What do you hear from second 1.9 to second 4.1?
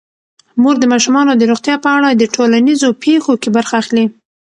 اړه د ټولنیزو پیښو کې برخه اخلي.